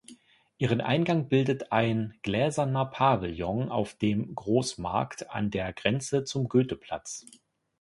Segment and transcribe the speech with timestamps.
[0.57, 7.27] Ihren Eingang bildet ein gläserner Pavillon auf dem Roßmarkt an der Grenze zum Goetheplatz.